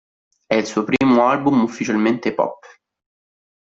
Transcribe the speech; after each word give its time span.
È 0.47 0.55
il 0.55 0.65
suo 0.65 0.83
primo 0.83 1.27
album 1.27 1.61
ufficialmente 1.61 2.33
pop. 2.33 2.63